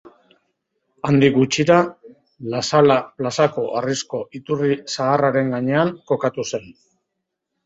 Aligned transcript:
Handik 1.09 1.35
gutxira 1.35 1.75
Lasala 2.53 2.95
plazako 3.19 3.67
harrizko 3.81 4.23
iturri 4.41 4.79
zaharraren 4.95 5.55
gainean, 5.59 5.93
kokatu 6.13 6.49
zen. 6.53 6.67